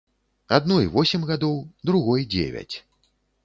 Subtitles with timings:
[0.57, 2.75] Адной восем гадоў, другой дзевяць.